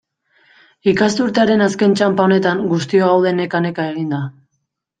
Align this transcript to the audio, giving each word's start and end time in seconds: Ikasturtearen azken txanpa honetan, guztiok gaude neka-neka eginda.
Ikasturtearen 0.91 1.61
azken 1.67 1.93
txanpa 2.01 2.25
honetan, 2.31 2.65
guztiok 2.73 3.13
gaude 3.15 3.37
neka-neka 3.43 3.89
eginda. 3.95 4.27